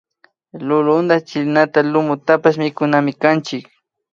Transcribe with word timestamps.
Lulunta 0.67 1.15
chilinata 1.27 1.79
lumutapash 1.91 2.57
mikunamikanchik 2.63 3.65